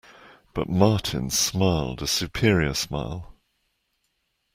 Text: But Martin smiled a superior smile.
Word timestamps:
But 0.55 0.67
Martin 0.67 1.29
smiled 1.29 2.01
a 2.01 2.07
superior 2.07 2.73
smile. 2.73 3.35